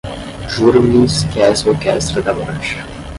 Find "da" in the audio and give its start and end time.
2.23-2.33